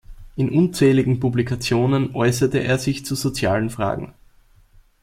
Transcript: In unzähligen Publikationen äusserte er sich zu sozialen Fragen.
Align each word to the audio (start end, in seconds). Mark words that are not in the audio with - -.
In 0.35 0.49
unzähligen 0.49 1.19
Publikationen 1.19 2.15
äusserte 2.15 2.57
er 2.63 2.79
sich 2.79 3.05
zu 3.05 3.13
sozialen 3.13 3.69
Fragen. 3.69 4.15